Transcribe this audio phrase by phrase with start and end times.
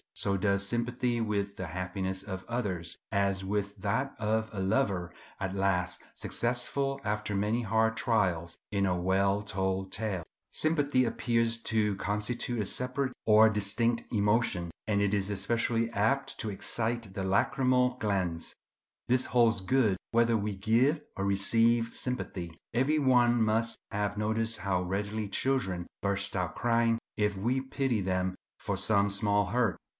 [0.15, 5.55] So does sympathy with the happiness of others, as with that of a lover, at
[5.55, 10.23] last successful after many hard trials in a well told tale.
[10.51, 16.49] Sympathy appears to constitute a separate or distinct emotion; and it is especially apt to
[16.49, 18.53] excite the lacrymal glands.
[19.07, 22.53] This holds good whether we give or receive sympathy.
[22.73, 28.35] Every one must have noticed how readily children burst out crying if we pity them
[28.59, 29.77] for some small hurt.